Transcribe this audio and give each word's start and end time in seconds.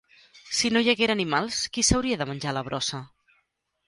Si 0.59 0.69
no 0.75 0.81
hi 0.85 0.87
haguera 0.93 1.15
animals, 1.17 1.59
qui 1.75 1.83
s'hauria 1.91 2.17
de 2.21 2.27
menjar 2.31 2.55
la 2.57 2.65
brossa? 2.71 3.03